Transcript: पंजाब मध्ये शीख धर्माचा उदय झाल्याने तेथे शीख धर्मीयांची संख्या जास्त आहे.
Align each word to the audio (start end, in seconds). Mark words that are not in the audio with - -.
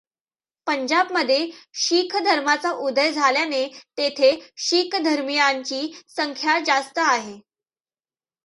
पंजाब 0.67 1.11
मध्ये 1.11 1.49
शीख 1.73 2.15
धर्माचा 2.15 2.71
उदय 2.79 3.11
झाल्याने 3.11 3.65
तेथे 3.97 4.31
शीख 4.57 4.95
धर्मीयांची 4.95 5.81
संख्या 6.09 6.59
जास्त 6.59 6.99
आहे. 6.99 7.39